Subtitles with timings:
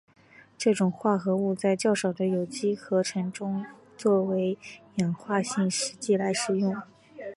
[0.57, 3.63] 这种化合物在较少的有机合成中
[3.95, 4.57] 作为
[4.95, 6.75] 氧化性试剂来使用。